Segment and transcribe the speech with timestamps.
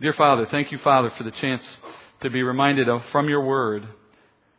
[0.00, 1.64] Dear Father, thank you, Father, for the chance
[2.20, 3.84] to be reminded of from your word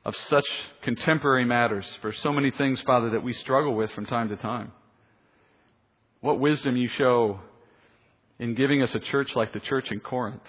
[0.03, 0.43] of such
[0.81, 4.73] contemporary matters, for so many things, Father, that we struggle with from time to time.
[6.19, 7.39] What wisdom you show
[8.37, 10.43] in giving us a church like the church in Corinth,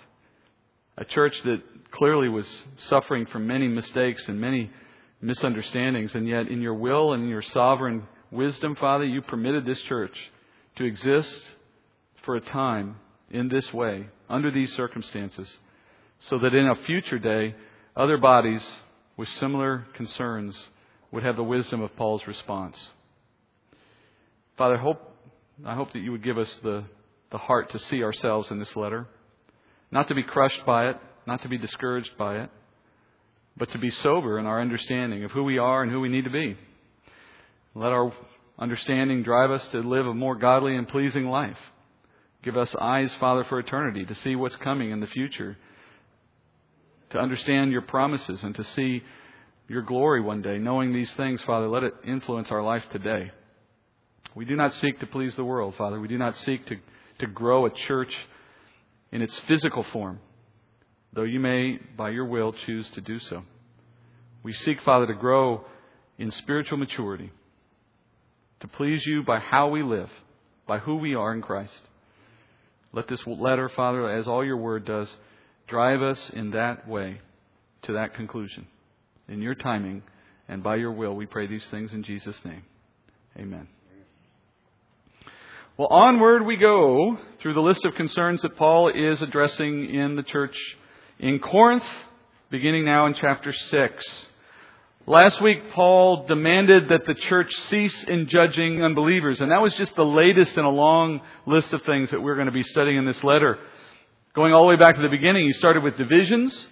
[0.99, 1.63] a church that
[1.93, 2.47] clearly was
[2.89, 4.73] suffering from many mistakes and many
[5.23, 10.17] misunderstandings, and yet in your will and your sovereign wisdom, Father, you permitted this church
[10.75, 11.41] to exist
[12.25, 12.97] for a time
[13.31, 15.49] in this way, under these circumstances,
[16.29, 17.55] so that in a future day,
[17.97, 18.63] other bodies
[19.17, 20.57] with similar concerns
[21.13, 22.77] would have the wisdom of Paul's response.
[24.57, 25.17] Father, I hope,
[25.65, 26.85] I hope that you would give us the,
[27.31, 29.07] the heart to see ourselves in this letter,
[29.91, 32.51] not to be crushed by it, not to be discouraged by it,
[33.57, 36.25] but to be sober in our understanding of who we are and who we need
[36.25, 36.57] to be.
[37.75, 38.13] Let our
[38.59, 41.59] understanding drive us to live a more godly and pleasing life.
[42.43, 45.59] Give us eyes, Father, for eternity, to see what's coming in the future,
[47.11, 49.03] to understand your promises, and to see
[49.69, 50.59] your glory one day.
[50.59, 53.31] Knowing these things, Father, let it influence our life today.
[54.35, 56.01] We do not seek to please the world, Father.
[56.01, 56.77] We do not seek to,
[57.19, 58.13] to grow a church
[59.13, 60.21] in its physical form,
[61.13, 63.43] though you may, by your will, choose to do so.
[64.43, 65.67] We seek, Father, to grow
[66.19, 67.33] in spiritual maturity,
[68.61, 70.11] to please you by how we live,
[70.67, 71.83] by who we are in Christ.
[72.93, 75.09] Let this letter, Father, as all your word does,
[75.69, 77.21] drive us in that way
[77.83, 78.67] to that conclusion.
[79.29, 80.03] In your timing
[80.49, 82.63] and by your will, we pray these things in Jesus' name.
[83.39, 83.69] Amen.
[85.77, 90.23] Well, onward we go through the list of concerns that Paul is addressing in the
[90.23, 90.57] church
[91.19, 91.85] in Corinth,
[92.51, 94.05] beginning now in chapter 6.
[95.07, 99.97] Last week, Paul demanded that the church cease in judging unbelievers, and that was just
[99.97, 103.07] the latest in a long list of things that we're going to be studying in
[103.07, 103.59] this letter.
[104.35, 106.67] Going all the way back to the beginning, he started with divisions,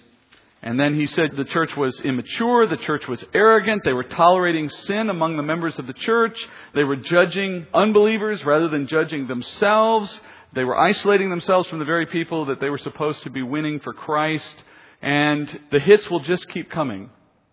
[0.63, 4.69] and then he said the church was immature, the church was arrogant, they were tolerating
[4.69, 6.39] sin among the members of the church,
[6.75, 10.21] they were judging unbelievers rather than judging themselves,
[10.53, 13.81] they were isolating themselves from the very people that they were supposed to be winning
[13.81, 14.63] for Christ,
[15.01, 17.09] and the hits will just keep coming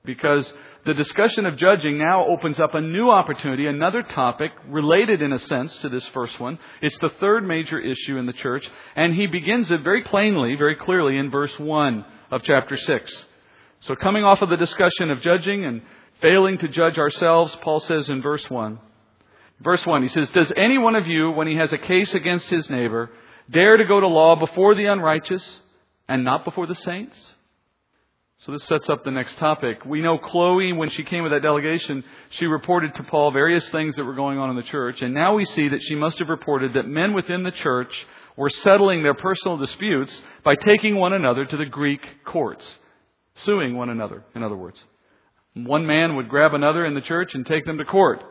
[0.05, 0.53] because
[0.85, 5.39] the discussion of judging now opens up a new opportunity, another topic related in a
[5.39, 6.59] sense to this first one.
[6.81, 10.75] It's the third major issue in the church, and he begins it very plainly, very
[10.75, 13.25] clearly in verse 1 of chapter 6.
[13.81, 15.81] So coming off of the discussion of judging and
[16.21, 18.79] failing to judge ourselves, Paul says in verse 1,
[19.61, 22.47] verse 1, he says, Does any one of you, when he has a case against
[22.47, 23.09] his neighbor,
[23.49, 25.43] dare to go to law before the unrighteous
[26.07, 27.17] and not before the saints?
[28.39, 29.85] So this sets up the next topic.
[29.85, 33.95] We know Chloe, when she came with that delegation, she reported to Paul various things
[33.95, 35.01] that were going on in the church.
[35.01, 37.93] And now we see that she must have reported that men within the church
[38.35, 42.65] were settling their personal disputes by taking one another to the Greek courts.
[43.45, 44.79] Suing one another, in other words.
[45.53, 48.21] One man would grab another in the church and take them to court.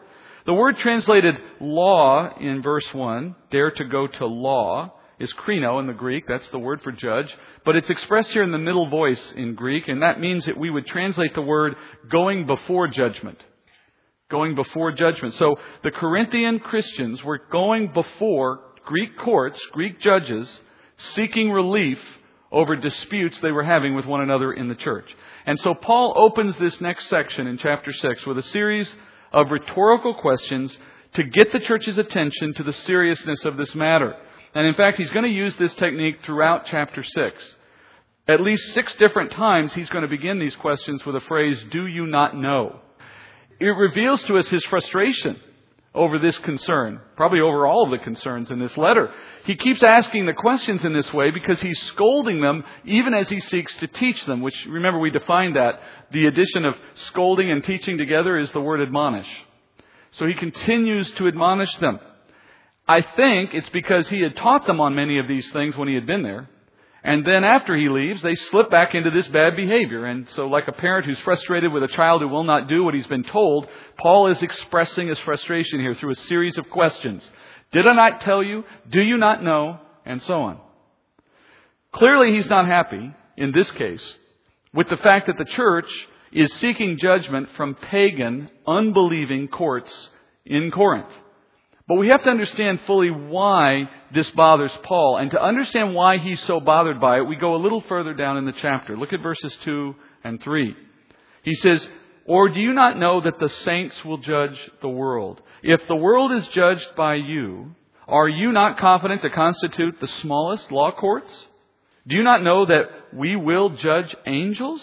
[0.46, 5.86] The word translated law in verse 1, dare to go to law, is krino in
[5.86, 6.24] the Greek.
[6.26, 7.34] That's the word for judge.
[7.64, 10.70] But it's expressed here in the middle voice in Greek, and that means that we
[10.70, 11.76] would translate the word
[12.10, 13.42] going before judgment.
[14.30, 15.34] Going before judgment.
[15.34, 20.48] So the Corinthian Christians were going before Greek courts, Greek judges,
[20.96, 21.98] seeking relief
[22.50, 25.14] over disputes they were having with one another in the church.
[25.44, 28.88] And so Paul opens this next section in chapter 6 with a series
[29.32, 30.76] of rhetorical questions
[31.14, 34.14] to get the church's attention to the seriousness of this matter.
[34.54, 37.44] And in fact, he's going to use this technique throughout chapter 6.
[38.26, 41.86] At least six different times, he's going to begin these questions with a phrase, Do
[41.86, 42.80] you not know?
[43.60, 45.38] It reveals to us his frustration
[45.94, 49.12] over this concern, probably over all of the concerns in this letter.
[49.44, 53.40] He keeps asking the questions in this way because he's scolding them even as he
[53.40, 55.80] seeks to teach them, which remember we defined that.
[56.10, 56.74] The addition of
[57.06, 59.28] scolding and teaching together is the word admonish.
[60.12, 62.00] So he continues to admonish them.
[62.86, 65.94] I think it's because he had taught them on many of these things when he
[65.94, 66.48] had been there.
[67.02, 70.06] And then after he leaves, they slip back into this bad behavior.
[70.06, 72.94] And so, like a parent who's frustrated with a child who will not do what
[72.94, 73.68] he's been told,
[73.98, 77.28] Paul is expressing his frustration here through a series of questions.
[77.72, 78.64] Did I not tell you?
[78.90, 79.80] Do you not know?
[80.06, 80.58] And so on.
[81.92, 84.02] Clearly, he's not happy, in this case,
[84.72, 85.88] with the fact that the church
[86.32, 90.10] is seeking judgment from pagan, unbelieving courts
[90.44, 91.08] in Corinth.
[91.86, 95.18] But we have to understand fully why this bothers Paul.
[95.18, 98.38] And to understand why he's so bothered by it, we go a little further down
[98.38, 98.96] in the chapter.
[98.96, 99.94] Look at verses 2
[100.24, 100.74] and 3.
[101.42, 101.86] He says,
[102.24, 105.42] Or do you not know that the saints will judge the world?
[105.62, 107.74] If the world is judged by you,
[108.08, 111.46] are you not confident to constitute the smallest law courts?
[112.06, 114.80] Do you not know that we will judge angels?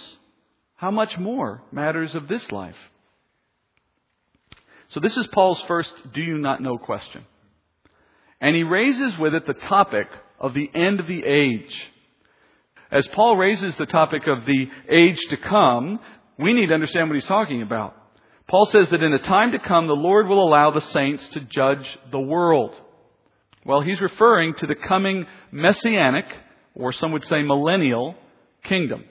[0.75, 2.75] How much more matters of this life?
[4.91, 7.25] So this is Paul's first do you not know question.
[8.39, 10.07] And he raises with it the topic
[10.39, 11.91] of the end of the age.
[12.91, 15.99] As Paul raises the topic of the age to come,
[16.37, 17.95] we need to understand what he's talking about.
[18.47, 21.39] Paul says that in a time to come, the Lord will allow the saints to
[21.39, 22.75] judge the world.
[23.65, 26.25] Well, he's referring to the coming messianic,
[26.75, 28.15] or some would say millennial,
[28.63, 29.05] kingdom.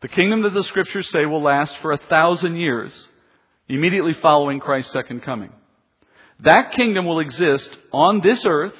[0.00, 2.92] The kingdom that the scriptures say will last for a thousand years,
[3.74, 5.50] immediately following Christ's second coming.
[6.40, 8.74] That kingdom will exist on this earth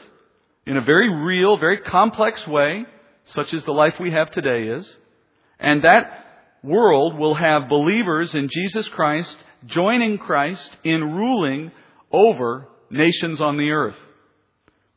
[0.66, 2.84] in a very real, very complex way,
[3.26, 4.88] such as the life we have today is.
[5.58, 6.26] And that
[6.62, 9.34] world will have believers in Jesus Christ
[9.66, 11.70] joining Christ in ruling
[12.10, 13.96] over nations on the earth.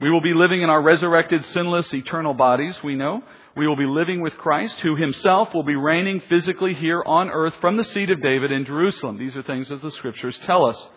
[0.02, 3.24] We will be living in our resurrected, sinless, eternal bodies, we know.
[3.56, 7.54] We will be living with Christ, who himself will be reigning physically here on earth
[7.62, 9.18] from the seat of David in Jerusalem.
[9.18, 10.88] These are things that the scriptures tell us.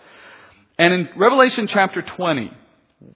[0.78, 2.50] And in Revelation chapter 20,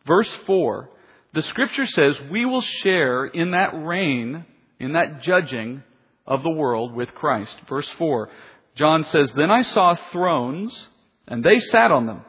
[0.06, 0.90] verse 4,
[1.32, 4.44] the scripture says we will share in that reign,
[4.78, 5.82] in that judging
[6.26, 7.54] of the world with Christ.
[7.68, 8.28] Verse 4,
[8.76, 10.88] John says, Then I saw thrones,
[11.26, 12.24] and they sat on them,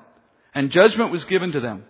[0.53, 1.85] and judgment was given to them.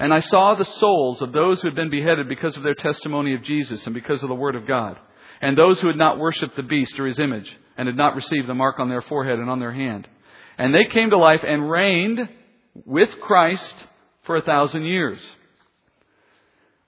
[0.00, 3.34] And I saw the souls of those who had been beheaded because of their testimony
[3.34, 4.98] of Jesus and because of the Word of God,
[5.42, 8.48] and those who had not worshipped the beast or his image, and had not received
[8.48, 10.08] the mark on their forehead and on their hand.
[10.56, 12.28] And they came to life and reigned
[12.86, 13.74] with Christ
[14.22, 15.20] for a thousand years.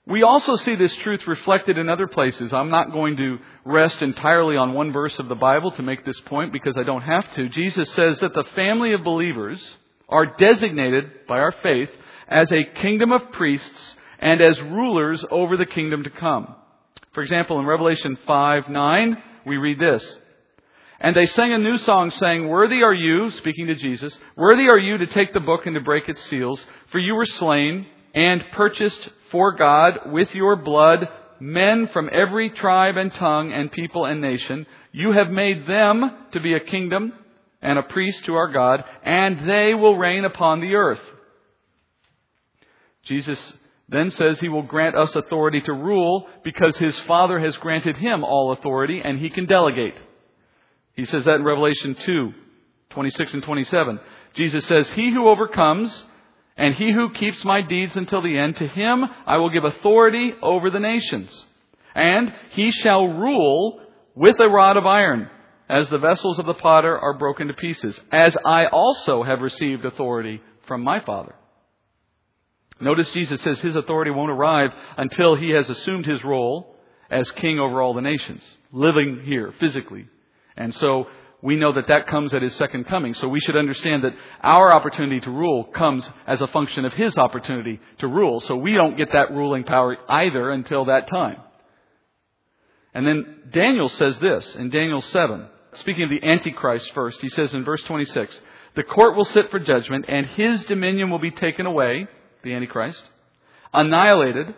[0.07, 2.51] We also see this truth reflected in other places.
[2.51, 6.19] I'm not going to rest entirely on one verse of the Bible to make this
[6.21, 7.47] point because I don't have to.
[7.47, 9.63] Jesus says that the family of believers
[10.09, 11.89] are designated by our faith
[12.27, 16.55] as a kingdom of priests and as rulers over the kingdom to come.
[17.13, 20.17] For example, in Revelation 5 9, we read this.
[20.99, 24.79] And they sang a new song saying, Worthy are you, speaking to Jesus, worthy are
[24.79, 27.85] you to take the book and to break its seals, for you were slain
[28.15, 31.09] and purchased for God with your blood
[31.39, 34.65] men from every tribe and tongue and people and nation.
[34.93, 37.11] You have made them to be a kingdom
[37.61, 41.01] and a priest to our God, and they will reign upon the earth.
[43.03, 43.53] Jesus
[43.89, 48.23] then says he will grant us authority to rule because his Father has granted him
[48.23, 49.95] all authority and he can delegate.
[50.95, 52.33] He says that in Revelation 2,
[52.91, 53.99] 26 and 27.
[54.35, 56.05] Jesus says, He who overcomes
[56.55, 60.33] and he who keeps my deeds until the end, to him I will give authority
[60.41, 61.45] over the nations.
[61.95, 63.81] And he shall rule
[64.15, 65.29] with a rod of iron,
[65.69, 69.85] as the vessels of the potter are broken to pieces, as I also have received
[69.85, 71.35] authority from my Father.
[72.83, 76.75] Notice Jesus says his authority won't arrive until he has assumed his role
[77.09, 78.41] as king over all the nations,
[78.71, 80.07] living here physically.
[80.57, 81.07] And so
[81.41, 83.13] we know that that comes at his second coming.
[83.15, 87.17] So we should understand that our opportunity to rule comes as a function of his
[87.17, 88.39] opportunity to rule.
[88.41, 91.37] So we don't get that ruling power either until that time.
[92.93, 97.53] And then Daniel says this in Daniel 7, speaking of the Antichrist first, he says
[97.53, 98.33] in verse 26,
[98.75, 102.07] the court will sit for judgment and his dominion will be taken away,
[102.43, 103.01] the Antichrist,
[103.73, 104.53] annihilated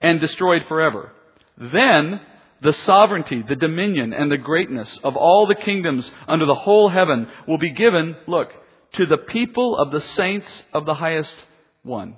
[0.00, 1.12] and destroyed forever.
[1.58, 2.20] Then
[2.62, 7.26] the sovereignty, the dominion, and the greatness of all the kingdoms under the whole heaven
[7.46, 8.50] will be given, look,
[8.94, 11.34] to the people of the saints of the highest
[11.82, 12.16] one.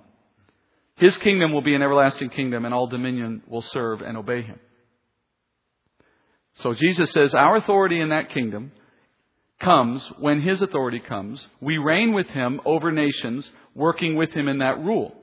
[0.97, 4.59] His kingdom will be an everlasting kingdom, and all dominion will serve and obey him.
[6.55, 8.73] So Jesus says our authority in that kingdom
[9.61, 11.47] comes when his authority comes.
[11.61, 15.15] We reign with him over nations, working with him in that rule.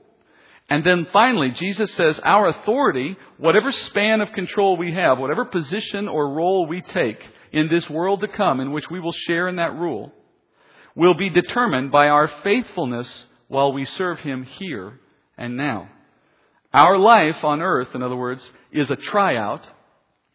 [0.68, 6.06] And then finally, Jesus says our authority, whatever span of control we have, whatever position
[6.06, 7.20] or role we take
[7.52, 10.12] in this world to come in which we will share in that rule,
[10.94, 15.00] will be determined by our faithfulness while we serve Him here
[15.36, 15.88] and now.
[16.72, 19.66] Our life on earth, in other words, is a tryout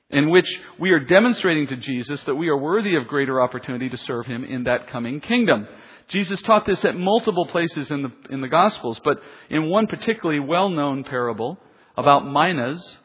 [0.10, 0.48] in which
[0.80, 4.44] we are demonstrating to Jesus that we are worthy of greater opportunity to serve Him
[4.44, 5.66] in that coming kingdom.
[6.08, 9.20] Jesus taught this at multiple places in the, in the Gospels, but
[9.50, 11.58] in one particularly well known parable
[11.98, 12.98] about minas,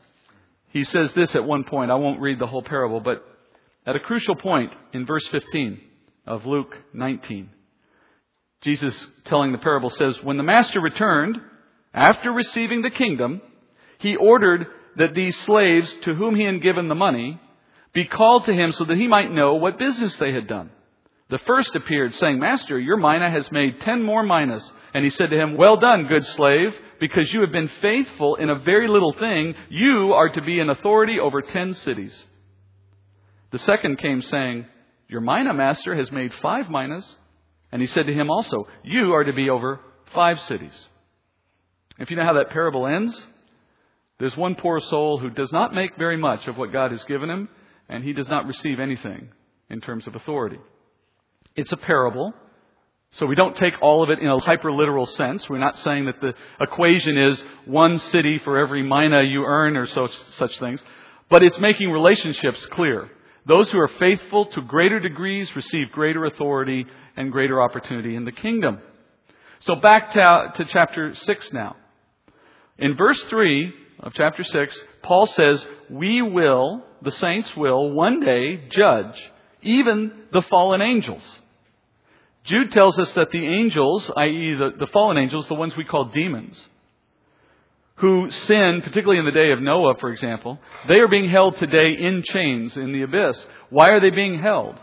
[0.69, 1.91] he says this at one point.
[1.91, 3.25] I won't read the whole parable, but
[3.87, 5.81] at a crucial point in verse 15
[6.27, 7.49] of Luke 19,
[8.63, 11.39] Jesus telling the parable says, When the master returned,
[11.95, 13.41] after receiving the kingdom,
[13.99, 14.67] he ordered
[14.97, 17.41] that these slaves to whom he had given the money
[17.93, 20.71] be called to him so that he might know what business they had done.
[21.31, 24.69] The first appeared, saying, Master, your mina has made ten more minas.
[24.93, 26.75] And he said to him, Well done, good slave.
[26.99, 30.69] because you have been faithful in a very little thing, you are to be an
[30.69, 32.25] authority over ten cities.
[33.53, 34.67] The second came saying,
[35.09, 37.17] Your mina master has made five minas.
[37.73, 39.81] And he said to him also, You are to be over
[40.13, 40.75] five cities.
[41.99, 43.27] If you know how that parable ends,
[44.19, 47.31] there's one poor soul who does not make very much of what God has given
[47.31, 47.49] him,
[47.89, 49.29] and he does not receive anything
[49.69, 50.59] in terms of authority.
[51.57, 52.33] It's a parable,
[53.13, 55.49] so we don't take all of it in a hyper literal sense.
[55.49, 59.87] We're not saying that the equation is one city for every mina you earn or
[59.87, 60.81] such, such things,
[61.29, 63.11] but it's making relationships clear.
[63.47, 68.33] Those who are faithful to greater degrees receive greater authority and greater opportunity in the
[68.33, 68.79] kingdom.
[69.61, 71.77] So back to, to chapter 6 now.
[72.79, 78.69] In verse 3, of chapter 6, Paul says, We will, the saints will, one day
[78.71, 79.21] judge
[79.63, 81.23] even the fallen angels.
[82.45, 86.07] Jude tells us that the angels, i.e., the, the fallen angels, the ones we call
[86.07, 86.61] demons,
[87.97, 91.93] who sin, particularly in the day of Noah, for example, they are being held today
[91.93, 93.45] in chains in the abyss.
[93.69, 94.81] Why are they being held?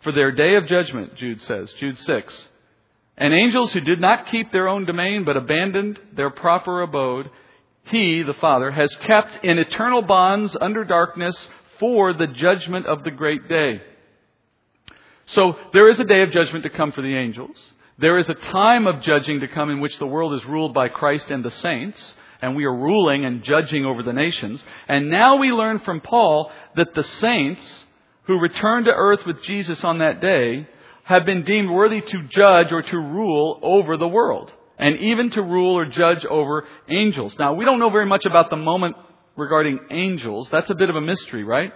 [0.00, 2.48] For their day of judgment, Jude says, Jude 6.
[3.16, 7.30] And angels who did not keep their own domain but abandoned their proper abode
[7.84, 11.36] he, the Father, has kept in eternal bonds under darkness
[11.78, 13.82] for the judgment of the great day.
[15.26, 17.56] So there is a day of judgment to come for the angels.
[17.98, 20.88] There is a time of judging to come in which the world is ruled by
[20.88, 24.62] Christ and the saints, and we are ruling and judging over the nations.
[24.88, 27.84] And now we learn from Paul that the saints
[28.24, 30.68] who return to earth with Jesus on that day
[31.04, 35.42] have been deemed worthy to judge or to rule over the world and even to
[35.42, 37.36] rule or judge over angels.
[37.38, 38.96] Now, we don't know very much about the moment
[39.36, 40.48] regarding angels.
[40.50, 41.72] That's a bit of a mystery, right?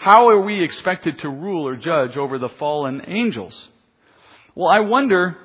[0.00, 3.54] How are we expected to rule or judge over the fallen angels?
[4.54, 5.36] Well, I wonder,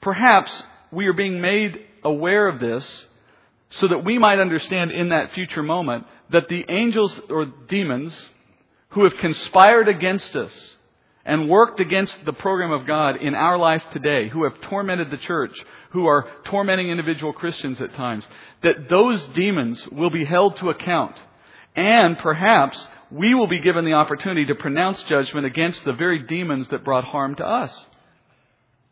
[0.00, 2.88] perhaps we are being made aware of this
[3.70, 8.16] so that we might understand in that future moment that the angels or demons
[8.90, 10.52] who have conspired against us
[11.24, 15.16] and worked against the program of God in our life today, who have tormented the
[15.16, 15.56] church,
[15.90, 18.24] who are tormenting individual Christians at times,
[18.62, 21.16] that those demons will be held to account.
[21.74, 26.68] And perhaps we will be given the opportunity to pronounce judgment against the very demons
[26.68, 27.72] that brought harm to us.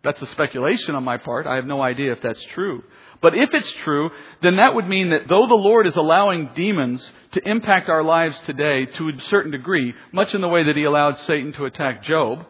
[0.02, 1.46] That's a speculation on my part.
[1.46, 2.82] I have no idea if that's true.
[3.20, 4.10] But if it's true,
[4.42, 8.40] then that would mean that though the Lord is allowing demons to impact our lives
[8.46, 12.04] today to a certain degree, much in the way that He allowed Satan to attack
[12.04, 12.46] Job,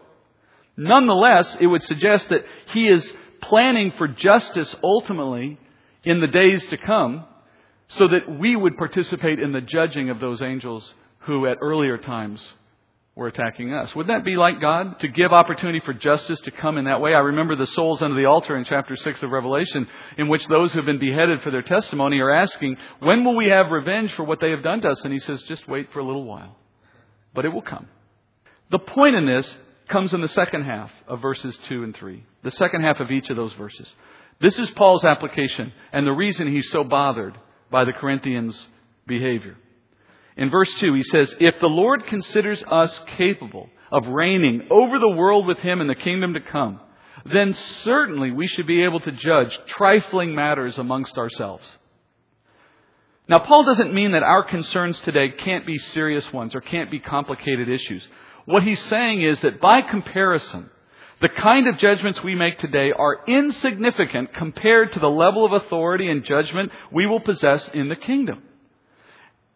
[0.77, 5.59] nonetheless, it would suggest that He is planning for justice ultimately
[6.05, 7.25] in the days to come
[7.89, 12.47] so that we would participate in the judging of those angels who at earlier times
[13.19, 13.95] were attacking us.
[13.97, 17.15] Wouldn't that be like God to give opportunity for justice to come in that way?
[17.15, 20.71] I remember the souls under the altar in chapter 6 of Revelation in which those
[20.71, 24.23] who have been beheaded for their testimony are asking, when will we have revenge for
[24.23, 25.03] what they have done to us?
[25.03, 26.57] And he says, just wait for a little while.
[27.35, 27.89] But it will come.
[28.71, 29.59] The point in this
[29.89, 32.25] comes in the second half of verses 2 and 3.
[32.45, 33.89] The second half of each of those verses.
[34.41, 37.37] This is Paul's application and the reason he's so bothered
[37.69, 38.57] by the Corinthians'
[39.09, 39.57] behavior.
[40.39, 45.09] In verse 2, he says, If the Lord considers us capable of reigning over the
[45.17, 46.81] world with him in the kingdom to come,
[47.33, 51.67] then certainly we should be able to judge trifling matters amongst ourselves.
[53.29, 57.01] Now, Paul doesn't mean that our concerns today can't be serious ones or can't be
[57.01, 58.07] complicated issues.
[58.47, 60.71] What he's saying is that by comparison,
[61.21, 66.09] the kind of judgments we make today are insignificant compared to the level of authority
[66.09, 68.45] and judgment we will possess in the kingdom.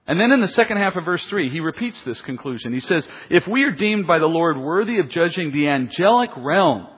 [0.06, 2.72] And then in the second half of verse 3, he repeats this conclusion.
[2.72, 6.88] He says, If we are deemed by the Lord worthy of judging the angelic realm,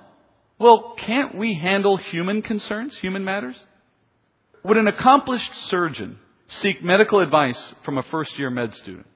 [0.58, 3.56] well, can't we handle human concerns, human matters?
[4.64, 6.18] Would an accomplished surgeon
[6.48, 9.06] seek medical advice from a first year med student?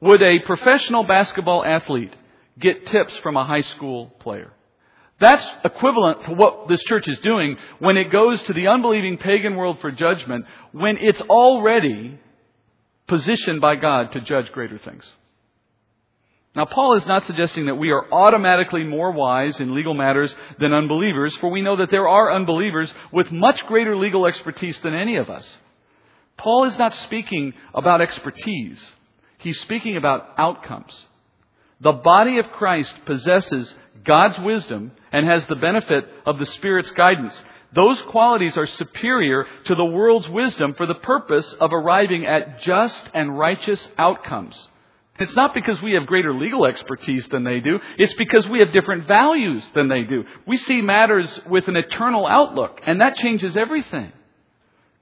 [0.00, 2.14] Would a professional basketball athlete
[2.58, 4.52] get tips from a high school player?
[5.18, 9.56] That's equivalent to what this church is doing when it goes to the unbelieving pagan
[9.56, 12.18] world for judgment when it's already
[13.06, 15.04] positioned by God to judge greater things.
[16.56, 20.72] Now, Paul is not suggesting that we are automatically more wise in legal matters than
[20.72, 25.16] unbelievers, for we know that there are unbelievers with much greater legal expertise than any
[25.16, 25.44] of us.
[26.36, 28.80] Paul is not speaking about expertise.
[29.38, 30.94] He's speaking about outcomes.
[31.80, 33.72] The body of Christ possesses
[34.04, 37.40] God's wisdom and has the benefit of the Spirit's guidance.
[37.74, 43.08] Those qualities are superior to the world's wisdom for the purpose of arriving at just
[43.14, 44.68] and righteous outcomes.
[45.18, 47.78] It's not because we have greater legal expertise than they do.
[47.98, 50.24] It's because we have different values than they do.
[50.46, 54.12] We see matters with an eternal outlook, and that changes everything.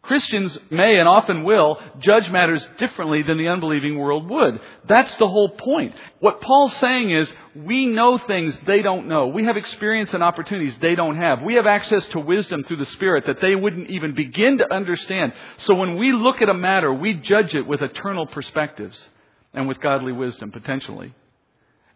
[0.03, 4.61] Christians may and often will judge matters differently than the unbelieving world would.
[4.89, 5.95] That's the whole point.
[6.19, 9.29] What Paul's saying is, we know things they don't know.
[9.29, 11.43] We have experience and opportunities they don't have.
[11.43, 15.35] We have access to wisdom through the Spirit that they wouldn't even begin to understand.
[15.59, 19.01] So when we look at a matter, we judge it with eternal perspectives
[19.55, 21.15] and with godly wisdom, potentially.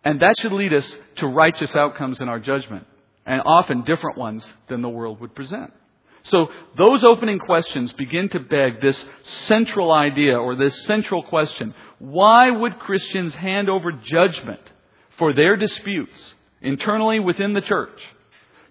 [0.04, 2.86] And that should lead us to righteous outcomes in our judgment,
[3.24, 5.72] and often different ones than the world would present.
[6.30, 9.02] So those opening questions begin to beg this
[9.46, 11.74] central idea or this central question.
[11.98, 14.60] Why would Christians hand over judgment
[15.18, 18.00] for their disputes internally within the church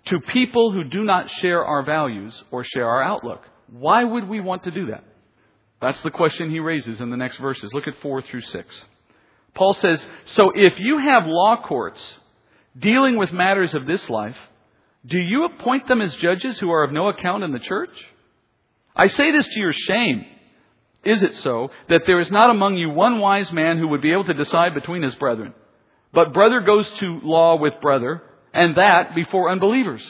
[0.08, 3.42] to people who do not share our values or share our outlook?
[3.72, 5.04] Why would we want to do that?
[5.82, 7.72] That's the question he raises in the next verses.
[7.74, 8.76] Look at 4 through 6.
[9.54, 12.02] Paul says, So if you have law courts
[12.78, 14.38] dealing with matters of this life,
[15.06, 17.92] do you appoint them as judges who are of no account in the church?
[18.96, 20.26] I say this to your shame.
[21.04, 24.12] Is it so that there is not among you one wise man who would be
[24.12, 25.54] able to decide between his brethren?
[26.14, 30.04] But brother goes to law with brother, and that before unbelievers.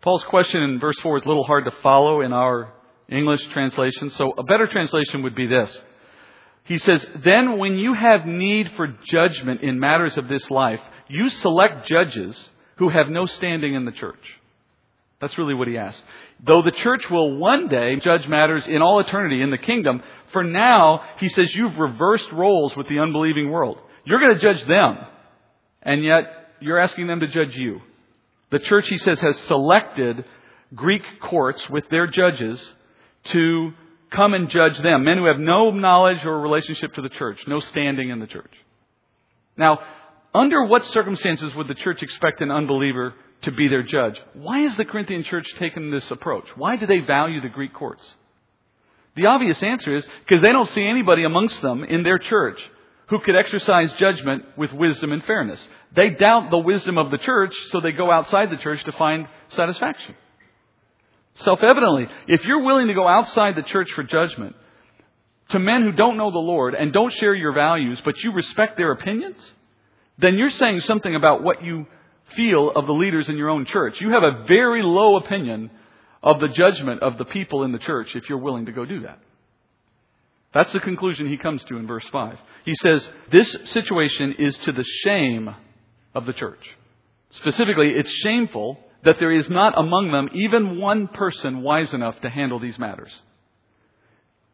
[0.00, 2.72] Paul's question in verse 4 is a little hard to follow in our
[3.08, 5.70] English translation, so a better translation would be this.
[6.64, 11.28] He says, Then when you have need for judgment in matters of this life, you
[11.28, 14.40] select judges who have no standing in the church.
[15.20, 16.02] That's really what he asked.
[16.44, 20.02] Though the church will one day judge matters in all eternity in the kingdom,
[20.32, 23.78] for now, he says you've reversed roles with the unbelieving world.
[24.04, 24.98] You're going to judge them,
[25.82, 26.24] and yet
[26.60, 27.80] you're asking them to judge you.
[28.50, 30.24] The church, he says, has selected
[30.74, 32.62] Greek courts with their judges
[33.32, 33.72] to
[34.10, 35.04] come and judge them.
[35.04, 38.52] Men who have no knowledge or relationship to the church, no standing in the church.
[39.56, 39.80] Now,
[40.34, 44.20] under what circumstances would the church expect an unbeliever to be their judge?
[44.32, 46.46] Why has the Corinthian church taken this approach?
[46.56, 48.02] Why do they value the Greek courts?
[49.16, 52.60] The obvious answer is because they don't see anybody amongst them in their church
[53.08, 55.60] who could exercise judgment with wisdom and fairness.
[55.94, 59.28] They doubt the wisdom of the church, so they go outside the church to find
[59.48, 60.16] satisfaction.
[61.36, 64.56] Self evidently, if you're willing to go outside the church for judgment
[65.50, 68.76] to men who don't know the Lord and don't share your values, but you respect
[68.76, 69.36] their opinions,
[70.18, 71.86] then you're saying something about what you
[72.36, 74.00] feel of the leaders in your own church.
[74.00, 75.70] You have a very low opinion
[76.22, 79.00] of the judgment of the people in the church if you're willing to go do
[79.00, 79.18] that.
[80.52, 82.38] That's the conclusion he comes to in verse 5.
[82.64, 85.54] He says, This situation is to the shame
[86.14, 86.64] of the church.
[87.30, 92.30] Specifically, it's shameful that there is not among them even one person wise enough to
[92.30, 93.10] handle these matters.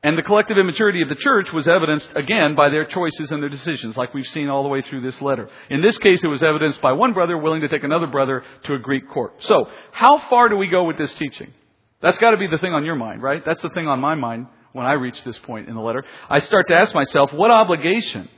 [0.03, 3.51] And the collective immaturity of the church was evidenced again by their choices and their
[3.51, 5.51] decisions, like we've seen all the way through this letter.
[5.69, 8.75] In this case, it was evidenced by one brother willing to take another brother to
[8.75, 9.35] a Greek court.
[9.41, 11.53] So, how far do we go with this teaching?
[12.01, 13.45] That's got to be the thing on your mind, right?
[13.45, 16.03] That's the thing on my mind when I reach this point in the letter.
[16.31, 18.31] I start to ask myself, what obligation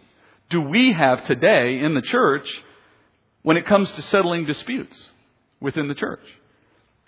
[0.51, 2.49] do we have today in the church
[3.43, 4.97] when it comes to settling disputes
[5.61, 6.25] within the church?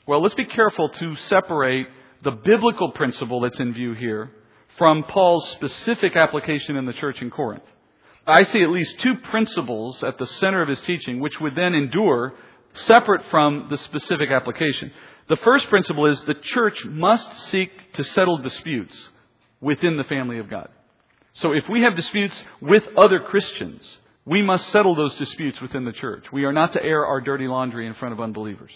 [0.07, 1.89] Well, let's be careful to separate
[2.23, 4.31] the biblical principle that's in view here
[4.79, 7.65] from Paul's specific application in the church in Corinth.
[8.27, 11.75] I see at least two principles at the center of his teaching, which would then
[11.75, 12.35] endure
[12.73, 14.91] separate from the specific application.
[15.29, 18.97] The first principle is the church must seek to settle disputes
[19.61, 20.69] within the family of God.
[21.35, 25.93] So if we have disputes with other Christians, we must settle those disputes within the
[25.93, 26.27] church.
[26.33, 28.71] We are not to air our dirty laundry in front of unbelievers.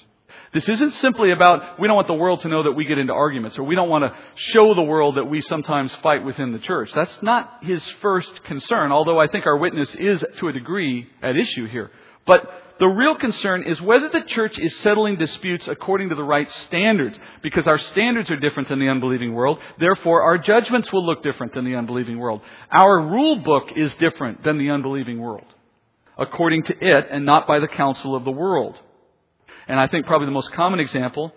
[0.52, 3.12] This isn't simply about we don't want the world to know that we get into
[3.12, 4.16] arguments or we don't want to
[4.52, 6.90] show the world that we sometimes fight within the church.
[6.94, 11.36] That's not his first concern, although I think our witness is to a degree at
[11.36, 11.90] issue here.
[12.26, 12.46] But
[12.78, 17.18] the real concern is whether the church is settling disputes according to the right standards,
[17.42, 19.58] because our standards are different than the unbelieving world.
[19.80, 22.40] Therefore, our judgments will look different than the unbelieving world.
[22.70, 25.46] Our rule book is different than the unbelieving world,
[26.16, 28.78] according to it and not by the counsel of the world.
[29.68, 31.32] And I think probably the most common example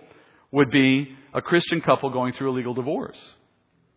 [0.52, 3.18] would be a Christian couple going through a legal divorce.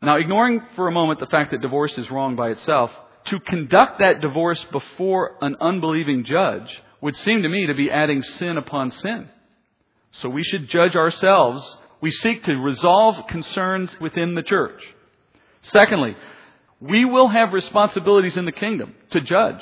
[0.03, 2.90] Now, ignoring for a moment the fact that divorce is wrong by itself,
[3.27, 8.23] to conduct that divorce before an unbelieving judge would seem to me to be adding
[8.23, 9.29] sin upon sin.
[10.20, 11.79] So we should judge ourselves.
[12.01, 14.83] We seek to resolve concerns within the church.
[15.62, 16.16] Secondly,
[16.81, 19.61] we will have responsibilities in the kingdom to judge.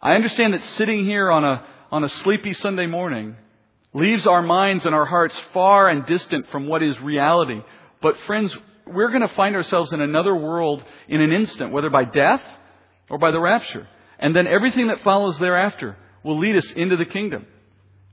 [0.00, 3.36] I understand that sitting here on a, on a sleepy Sunday morning
[3.94, 7.62] leaves our minds and our hearts far and distant from what is reality.
[8.02, 8.54] But friends,
[8.86, 12.42] we're going to find ourselves in another world in an instant, whether by death
[13.08, 13.88] or by the rapture.
[14.18, 17.46] And then everything that follows thereafter will lead us into the kingdom.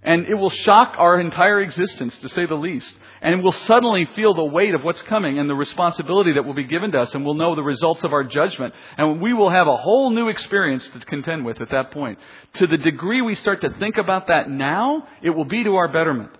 [0.03, 2.91] And it will shock our entire existence, to say the least.
[3.21, 6.63] And we'll suddenly feel the weight of what's coming and the responsibility that will be
[6.63, 8.73] given to us, and we'll know the results of our judgment.
[8.97, 12.17] And we will have a whole new experience to contend with at that point.
[12.55, 15.87] To the degree we start to think about that now, it will be to our
[15.87, 16.31] betterment,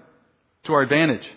[0.66, 1.28] to our advantage.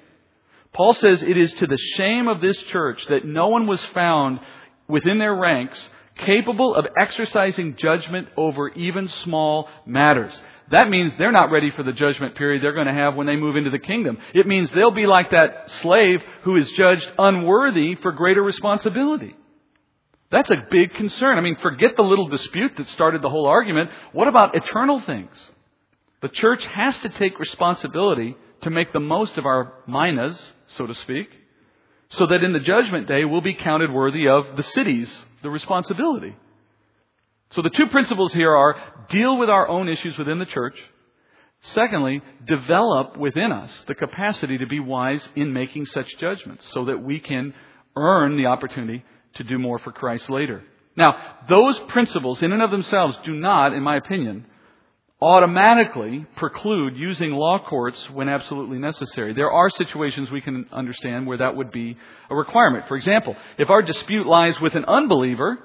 [0.72, 4.40] Paul says it is to the shame of this church that no one was found
[4.88, 5.78] within their ranks
[6.16, 10.34] capable of exercising judgment over even small matters.
[10.70, 13.36] That means they're not ready for the judgment period they're going to have when they
[13.36, 14.18] move into the kingdom.
[14.34, 19.36] It means they'll be like that slave who is judged unworthy for greater responsibility.
[20.30, 21.38] That's a big concern.
[21.38, 23.90] I mean, forget the little dispute that started the whole argument.
[24.12, 25.30] What about eternal things?
[26.22, 30.42] The church has to take responsibility to make the most of our minas,
[30.76, 31.28] so to speak,
[32.10, 36.34] so that in the judgment day we'll be counted worthy of the cities, the responsibility.
[37.54, 38.76] So the two principles here are
[39.08, 40.76] deal with our own issues within the church.
[41.62, 47.02] Secondly, develop within us the capacity to be wise in making such judgments so that
[47.02, 47.54] we can
[47.96, 50.62] earn the opportunity to do more for Christ later.
[50.96, 51.16] Now,
[51.48, 54.46] those principles in and of themselves do not, in my opinion,
[55.22, 59.32] automatically preclude using law courts when absolutely necessary.
[59.32, 61.96] There are situations we can understand where that would be
[62.28, 62.88] a requirement.
[62.88, 65.58] For example, if our dispute lies with an unbeliever,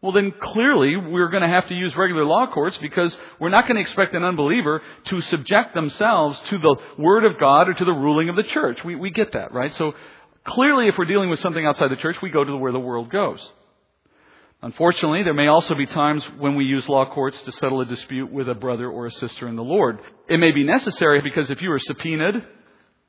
[0.00, 3.64] well, then clearly we're going to have to use regular law courts because we're not
[3.64, 7.84] going to expect an unbeliever to subject themselves to the Word of God or to
[7.84, 8.84] the ruling of the church.
[8.84, 9.74] We, we get that, right?
[9.74, 9.94] So
[10.44, 13.10] clearly if we're dealing with something outside the church, we go to where the world
[13.10, 13.40] goes.
[14.62, 18.30] Unfortunately, there may also be times when we use law courts to settle a dispute
[18.32, 20.00] with a brother or a sister in the Lord.
[20.28, 22.44] It may be necessary because if you are subpoenaed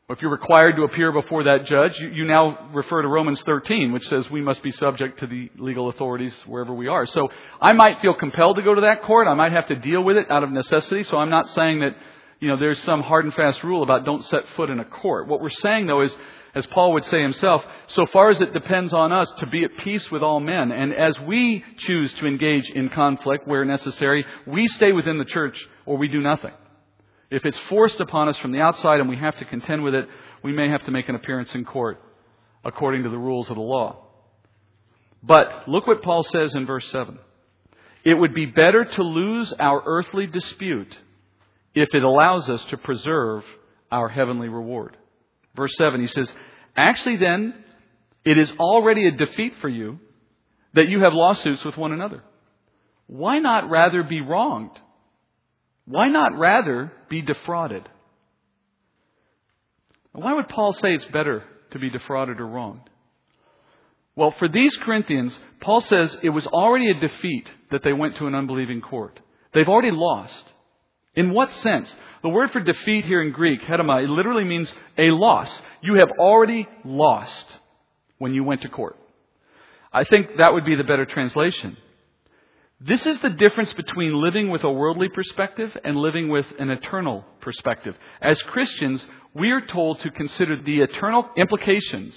[0.10, 3.92] if you're required to appear before that judge, you, you, now refer to Romans 13,
[3.92, 7.06] which says we must be subject to the legal authorities wherever we are.
[7.06, 7.30] So
[7.62, 9.28] I might feel compelled to go to that court.
[9.28, 11.04] I might have to deal with it out of necessity.
[11.04, 11.96] So I'm not saying that,
[12.40, 15.28] you know, there's some hard and fast rule about don't set foot in a court.
[15.28, 16.16] What we're saying though is,
[16.56, 19.78] as Paul would say himself, so far as it depends on us to be at
[19.78, 20.72] peace with all men.
[20.72, 25.56] And as we choose to engage in conflict where necessary, we stay within the church
[25.86, 26.54] or we do nothing.
[27.30, 30.08] If it's forced upon us from the outside and we have to contend with it,
[30.44, 32.02] we may have to make an appearance in court
[32.64, 34.06] according to the rules of the law.
[35.22, 37.20] But look what Paul says in verse 7.
[38.04, 40.96] It would be better to lose our earthly dispute
[41.76, 43.44] if it allows us to preserve
[43.92, 44.98] our heavenly reward.
[45.56, 46.32] Verse 7, he says,
[46.76, 47.54] Actually, then,
[48.24, 50.00] it is already a defeat for you
[50.74, 52.24] that you have lawsuits with one another.
[53.08, 54.72] Why not rather be wronged?
[55.90, 57.90] Why not rather be defrauded?
[60.12, 62.88] Why would Paul say it's better to be defrauded or wronged?
[64.16, 68.28] Well, for these Corinthians, Paul says it was already a defeat that they went to
[68.28, 69.20] an unbelieving court.
[69.54, 70.44] They've already lost.
[71.16, 71.92] In what sense?
[72.22, 75.50] The word for defeat here in Greek, hedema, it literally means a loss.
[75.82, 77.46] You have already lost
[78.20, 78.96] when you went to court.
[79.92, 81.78] I think that would be the better translation.
[82.82, 87.26] This is the difference between living with a worldly perspective and living with an eternal
[87.42, 87.94] perspective.
[88.22, 92.16] As Christians, we are told to consider the eternal implications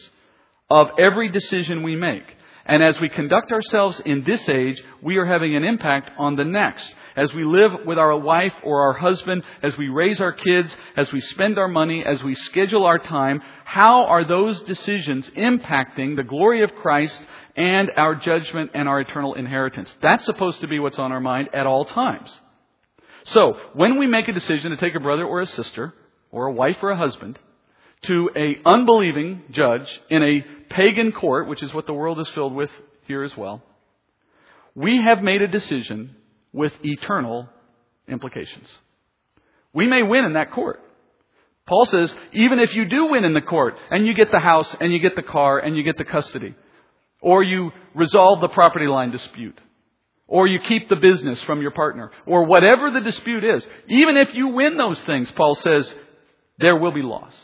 [0.70, 2.22] of every decision we make.
[2.64, 6.44] And as we conduct ourselves in this age, we are having an impact on the
[6.44, 10.75] next as we live with our wife or our husband, as we raise our kids,
[10.96, 16.16] as we spend our money, as we schedule our time, how are those decisions impacting
[16.16, 17.20] the glory of Christ
[17.57, 19.94] and our judgment and our eternal inheritance?
[20.01, 22.31] That's supposed to be what's on our mind at all times.
[23.27, 25.94] So, when we make a decision to take a brother or a sister,
[26.33, 27.38] or a wife or a husband,
[28.07, 32.55] to a unbelieving judge in a pagan court, which is what the world is filled
[32.55, 32.70] with
[33.07, 33.62] here as well,
[34.75, 36.16] we have made a decision
[36.52, 37.48] with eternal
[38.08, 38.68] implications.
[39.72, 40.80] We may win in that court.
[41.66, 44.74] Paul says, even if you do win in the court, and you get the house,
[44.80, 46.54] and you get the car, and you get the custody,
[47.20, 49.58] or you resolve the property line dispute,
[50.26, 54.28] or you keep the business from your partner, or whatever the dispute is, even if
[54.34, 55.94] you win those things, Paul says,
[56.58, 57.34] there will be loss.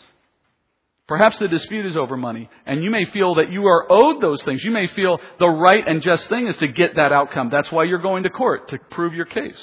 [1.09, 4.43] Perhaps the dispute is over money, and you may feel that you are owed those
[4.45, 4.63] things.
[4.63, 7.49] You may feel the right and just thing is to get that outcome.
[7.51, 9.59] That's why you're going to court, to prove your case.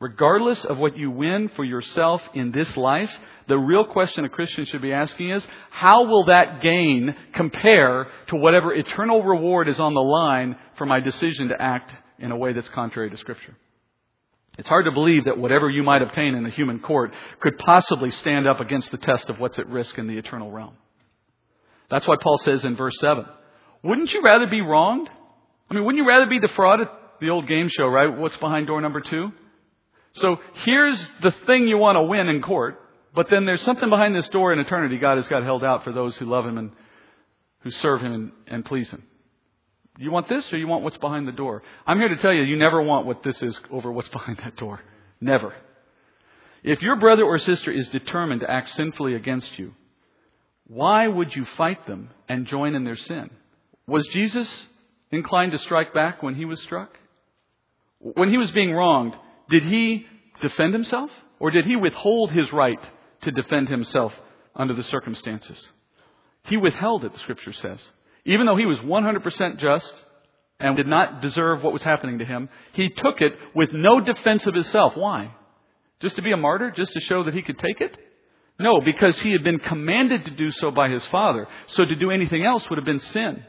[0.00, 3.12] Regardless of what you win for yourself in this life,
[3.46, 8.36] the real question a Christian should be asking is, how will that gain compare to
[8.36, 12.52] whatever eternal reward is on the line for my decision to act in a way
[12.52, 13.56] that's contrary to Scripture?
[14.58, 18.10] It's hard to believe that whatever you might obtain in the human court could possibly
[18.10, 20.74] stand up against the test of what's at risk in the eternal realm.
[21.88, 23.24] That's why Paul says in verse 7,
[23.82, 25.08] wouldn't you rather be wronged?
[25.70, 26.88] I mean, wouldn't you rather be defrauded?
[27.20, 28.18] The old game show, right?
[28.18, 29.32] What's behind door number two?
[30.16, 32.78] So here's the thing you want to win in court,
[33.14, 35.92] but then there's something behind this door in eternity God has got held out for
[35.92, 36.72] those who love Him and
[37.60, 39.02] who serve Him and, and please Him.
[39.98, 41.62] You want this or you want what's behind the door?
[41.86, 44.56] I'm here to tell you, you never want what this is over what's behind that
[44.56, 44.80] door.
[45.20, 45.54] Never.
[46.62, 49.74] If your brother or sister is determined to act sinfully against you,
[50.66, 53.30] why would you fight them and join in their sin?
[53.86, 54.48] Was Jesus
[55.10, 56.96] inclined to strike back when he was struck?
[57.98, 59.14] When he was being wronged,
[59.50, 60.06] did he
[60.40, 61.10] defend himself?
[61.38, 62.80] Or did he withhold his right
[63.22, 64.12] to defend himself
[64.54, 65.60] under the circumstances?
[66.44, 67.80] He withheld it, the scripture says.
[68.24, 69.92] Even though he was 100% just
[70.60, 74.46] and did not deserve what was happening to him, he took it with no defense
[74.46, 74.92] of himself.
[74.96, 75.34] Why?
[76.00, 76.70] Just to be a martyr?
[76.70, 77.96] Just to show that he could take it?
[78.60, 81.48] No, because he had been commanded to do so by his father.
[81.68, 83.42] So to do anything else would have been sin.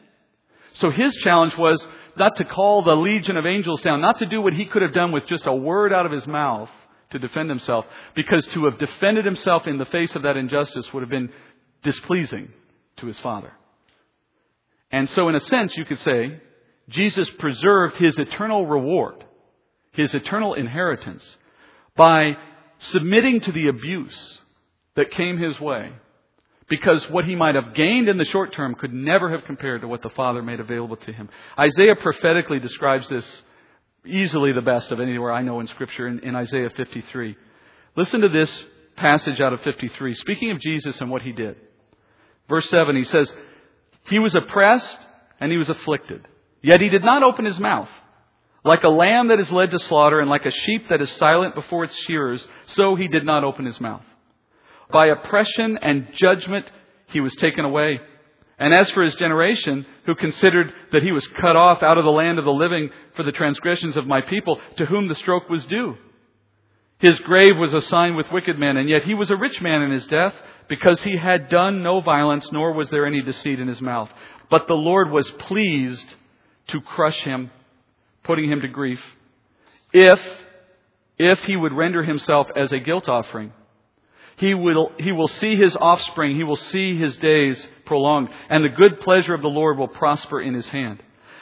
[0.75, 4.41] So his challenge was not to call the legion of angels down, not to do
[4.41, 6.69] what he could have done with just a word out of his mouth
[7.11, 11.01] to defend himself, because to have defended himself in the face of that injustice would
[11.01, 11.31] have been
[11.83, 12.51] displeasing
[12.97, 13.51] to his father.
[14.93, 16.39] And so, in a sense, you could say,
[16.87, 19.25] Jesus preserved his eternal reward,
[19.91, 21.25] his eternal inheritance,
[21.97, 22.37] by
[22.91, 24.39] submitting to the abuse
[24.95, 25.91] that came his way.
[26.69, 29.87] Because what he might have gained in the short term could never have compared to
[29.87, 31.27] what the Father made available to him.
[31.57, 33.25] Isaiah prophetically describes this
[34.05, 37.35] easily the best of anywhere I know in Scripture in, in Isaiah 53.
[37.95, 38.63] Listen to this
[38.95, 41.55] passage out of 53, speaking of Jesus and what he did.
[42.47, 43.33] Verse 7, he says,
[44.05, 44.97] he was oppressed
[45.39, 46.27] and he was afflicted.
[46.61, 47.89] Yet he did not open his mouth.
[48.65, 51.55] Like a lamb that is led to slaughter and like a sheep that is silent
[51.55, 54.03] before its shearers, so he did not open his mouth.
[54.91, 56.71] By oppression and judgment
[57.07, 57.99] he was taken away.
[58.57, 62.11] And as for his generation, who considered that he was cut off out of the
[62.11, 65.65] land of the living for the transgressions of my people, to whom the stroke was
[65.65, 65.97] due.
[66.99, 69.91] His grave was assigned with wicked men, and yet he was a rich man in
[69.91, 70.33] his death,
[70.67, 74.09] because he had done no violence, nor was there any deceit in his mouth.
[74.49, 76.05] But the Lord was pleased
[76.67, 77.51] to crush him,
[78.23, 79.01] putting him to grief,
[79.91, 80.19] if,
[81.17, 83.53] if he would render himself as a guilt offering.
[84.37, 88.69] He will, he will see his offspring, he will see his days prolonged, and the
[88.69, 91.01] good pleasure of the Lord will prosper in his hand.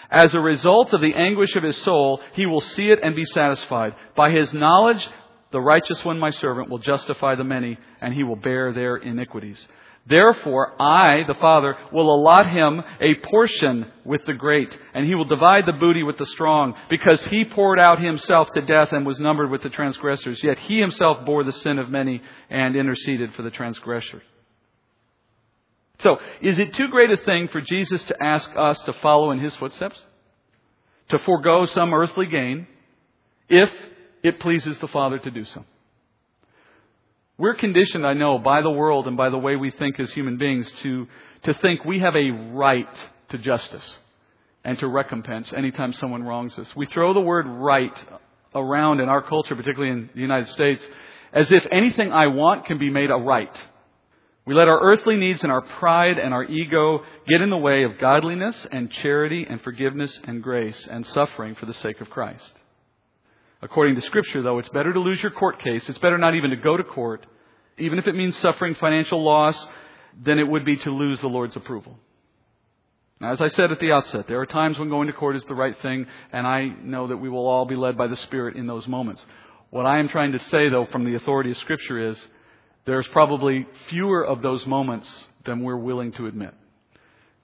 [0.09, 3.23] As a result of the anguish of his soul, he will see it and be
[3.23, 3.95] satisfied.
[4.13, 5.07] By his knowledge,
[5.51, 9.57] the righteous one, my servant, will justify the many, and he will bear their iniquities.
[10.07, 15.25] Therefore, I, the Father, will allot him a portion with the great, and he will
[15.25, 19.19] divide the booty with the strong, because he poured out himself to death and was
[19.19, 20.43] numbered with the transgressors.
[20.43, 24.23] Yet he himself bore the sin of many and interceded for the transgressors.
[25.99, 29.39] So, is it too great a thing for Jesus to ask us to follow in
[29.39, 29.99] his footsteps?
[31.09, 32.65] To forego some earthly gain
[33.49, 33.69] if
[34.23, 35.65] it pleases the Father to do so.
[37.37, 40.37] We're conditioned, I know, by the world and by the way we think as human
[40.37, 41.07] beings to,
[41.43, 43.97] to think we have a right to justice
[44.63, 46.67] and to recompense anytime someone wrongs us.
[46.75, 47.99] We throw the word right
[48.53, 50.85] around in our culture, particularly in the United States,
[51.33, 53.59] as if anything I want can be made a right.
[54.45, 57.83] We let our earthly needs and our pride and our ego get in the way
[57.83, 62.60] of godliness and charity and forgiveness and grace and suffering for the sake of Christ.
[63.61, 65.87] According to Scripture, though, it's better to lose your court case.
[65.87, 67.25] It's better not even to go to court,
[67.77, 69.67] even if it means suffering financial loss,
[70.19, 71.97] than it would be to lose the Lord's approval.
[73.19, 75.43] Now, as I said at the outset, there are times when going to court is
[75.47, 78.55] the right thing, and I know that we will all be led by the Spirit
[78.55, 79.23] in those moments.
[79.69, 82.17] What I am trying to say, though, from the authority of Scripture is
[82.85, 85.07] there's probably fewer of those moments
[85.45, 86.55] than we're willing to admit.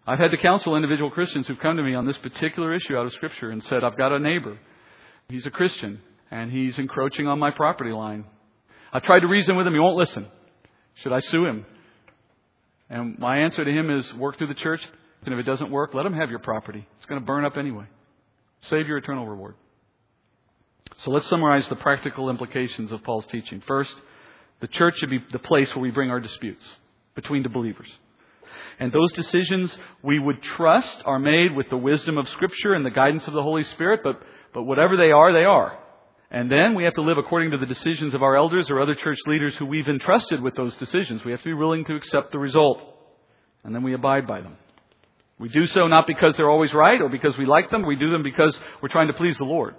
[0.07, 3.05] I've had to counsel individual Christians who've come to me on this particular issue out
[3.05, 4.57] of Scripture and said, I've got a neighbor
[5.29, 5.99] He's a Christian,
[6.31, 8.25] and he's encroaching on my property line.
[8.93, 9.73] I've tried to reason with him.
[9.73, 10.25] He won't listen.
[10.95, 11.65] Should I sue him?
[12.89, 14.81] And my answer to him is work through the church,
[15.25, 16.87] and if it doesn't work, let him have your property.
[16.95, 17.85] It's going to burn up anyway.
[18.61, 19.55] Save your eternal reward.
[20.99, 23.61] So let's summarize the practical implications of Paul's teaching.
[23.67, 23.93] First,
[24.61, 26.65] the church should be the place where we bring our disputes
[27.15, 27.89] between the believers.
[28.79, 32.91] And those decisions we would trust are made with the wisdom of Scripture and the
[32.91, 34.21] guidance of the Holy Spirit, but
[34.53, 35.77] but whatever they are, they are.
[36.29, 38.95] And then we have to live according to the decisions of our elders or other
[38.95, 41.23] church leaders who we've entrusted with those decisions.
[41.23, 42.81] We have to be willing to accept the result.
[43.63, 44.57] And then we abide by them.
[45.39, 47.85] We do so not because they're always right or because we like them.
[47.85, 49.75] We do them because we're trying to please the Lord.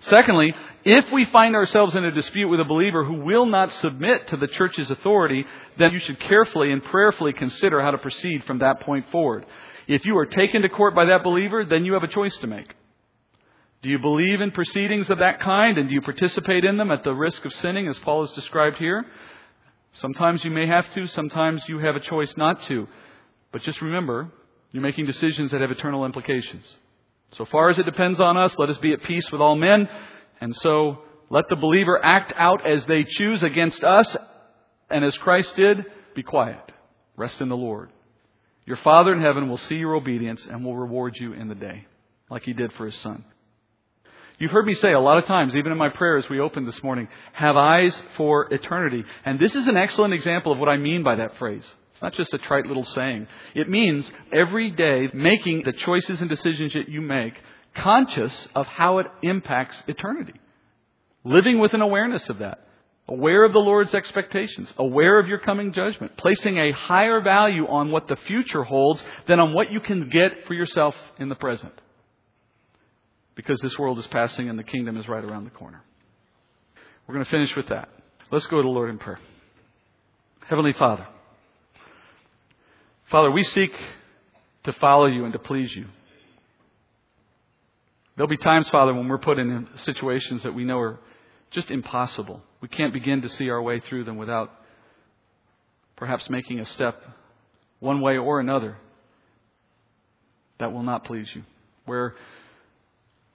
[0.00, 0.52] Secondly,
[0.84, 4.36] if we find ourselves in a dispute with a believer who will not submit to
[4.36, 5.44] the church's authority,
[5.78, 9.46] then you should carefully and prayerfully consider how to proceed from that point forward.
[9.86, 12.48] If you are taken to court by that believer, then you have a choice to
[12.48, 12.74] make.
[13.82, 17.02] Do you believe in proceedings of that kind and do you participate in them at
[17.02, 19.04] the risk of sinning as Paul has described here?
[19.94, 22.86] Sometimes you may have to, sometimes you have a choice not to.
[23.50, 24.30] But just remember,
[24.70, 26.64] you're making decisions that have eternal implications.
[27.32, 29.88] So far as it depends on us, let us be at peace with all men.
[30.40, 34.16] And so let the believer act out as they choose against us.
[34.90, 36.72] And as Christ did, be quiet.
[37.16, 37.90] Rest in the Lord.
[38.64, 41.86] Your Father in heaven will see your obedience and will reward you in the day,
[42.30, 43.24] like he did for his son.
[44.38, 46.82] You've heard me say a lot of times, even in my prayers we opened this
[46.82, 49.04] morning, have eyes for eternity.
[49.24, 51.64] And this is an excellent example of what I mean by that phrase.
[51.92, 53.28] It's not just a trite little saying.
[53.54, 57.34] It means every day making the choices and decisions that you make
[57.74, 60.34] conscious of how it impacts eternity.
[61.24, 62.66] Living with an awareness of that.
[63.08, 64.72] Aware of the Lord's expectations.
[64.76, 66.16] Aware of your coming judgment.
[66.16, 70.46] Placing a higher value on what the future holds than on what you can get
[70.46, 71.72] for yourself in the present.
[73.34, 75.82] Because this world is passing and the kingdom is right around the corner.
[77.06, 77.88] We're going to finish with that.
[78.30, 79.20] Let's go to the Lord in prayer.
[80.46, 81.06] Heavenly Father.
[83.10, 83.72] Father, we seek
[84.64, 85.86] to follow you and to please you.
[88.16, 91.00] There'll be times, Father, when we're put in situations that we know are
[91.50, 92.42] just impossible.
[92.60, 94.50] We can't begin to see our way through them without
[95.96, 97.02] perhaps making a step
[97.80, 98.76] one way or another
[100.58, 101.42] that will not please you.
[101.84, 102.14] Where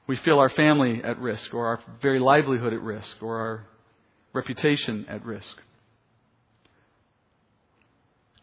[0.07, 3.67] we feel our family at risk, or our very livelihood at risk, or our
[4.33, 5.45] reputation at risk.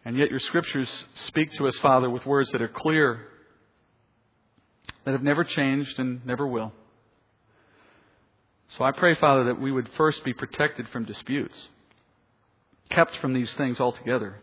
[0.05, 3.20] And yet your scriptures speak to us, Father, with words that are clear,
[5.05, 6.72] that have never changed and never will.
[8.77, 11.57] So I pray, Father, that we would first be protected from disputes,
[12.90, 14.40] kept from these things altogether.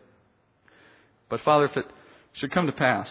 [1.30, 1.86] But Father, if it
[2.34, 3.10] should come to pass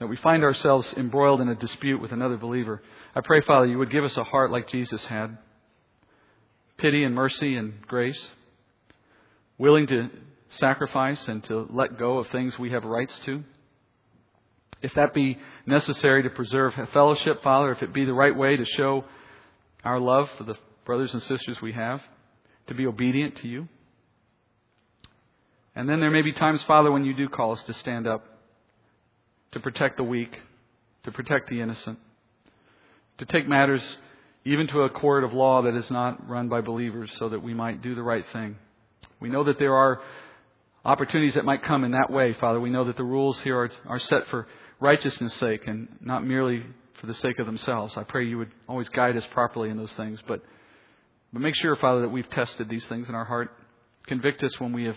[0.00, 2.82] that we find ourselves embroiled in a dispute with another believer,
[3.14, 5.38] I pray, Father, you would give us a heart like Jesus had
[6.78, 8.28] pity and mercy and grace,
[9.58, 10.08] willing to
[10.48, 13.44] sacrifice and to let go of things we have rights to.
[14.80, 15.36] If that be
[15.66, 19.04] necessary to preserve fellowship, Father, if it be the right way to show
[19.84, 20.54] our love for the
[20.86, 22.00] brothers and sisters we have,
[22.68, 23.68] to be obedient to you.
[25.76, 28.24] And then there may be times, Father, when you do call us to stand up,
[29.52, 30.36] to protect the weak,
[31.04, 31.98] to protect the innocent,
[33.18, 33.82] to take matters
[34.44, 37.52] even to a court of law that is not run by believers so that we
[37.52, 38.56] might do the right thing.
[39.20, 40.00] We know that there are
[40.84, 42.58] opportunities that might come in that way, Father.
[42.58, 44.46] We know that the rules here are, are set for
[44.80, 46.64] righteousness' sake and not merely
[47.00, 47.94] for the sake of themselves.
[47.96, 50.20] I pray you would always guide us properly in those things.
[50.26, 50.42] But,
[51.32, 53.52] but make sure, Father, that we've tested these things in our heart.
[54.06, 54.96] Convict us when we have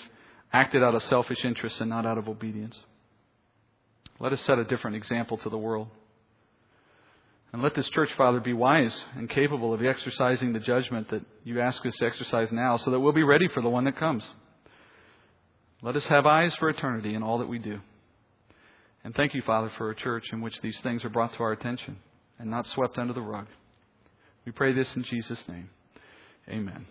[0.54, 2.78] acted out of selfish interest and not out of obedience.
[4.24, 5.90] Let us set a different example to the world.
[7.52, 11.60] And let this church, Father, be wise and capable of exercising the judgment that you
[11.60, 14.24] ask us to exercise now so that we'll be ready for the one that comes.
[15.82, 17.82] Let us have eyes for eternity in all that we do.
[19.04, 21.52] And thank you, Father, for a church in which these things are brought to our
[21.52, 21.98] attention
[22.40, 23.48] and not swept under the rug.
[24.46, 25.70] We pray this in Jesus' name.
[26.48, 26.86] Amen.